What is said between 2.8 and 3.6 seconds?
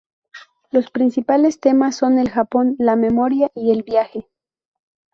memoria